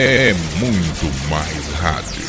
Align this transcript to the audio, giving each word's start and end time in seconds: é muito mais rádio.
é 0.00 0.32
muito 0.60 1.28
mais 1.28 1.66
rádio. 1.80 2.27